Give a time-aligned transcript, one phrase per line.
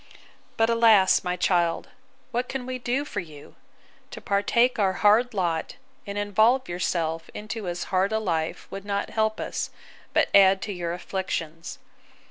[0.57, 1.23] But, alas!
[1.23, 1.89] my child,
[2.31, 5.75] what can we do for you?—To partake our hard lot,
[6.07, 9.69] and involve yourself into as hard a life, would not help us,
[10.11, 11.77] but add to your afflictions.